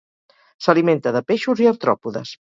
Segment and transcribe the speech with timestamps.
[0.67, 2.33] S'alimenta de peixos i artròpodes.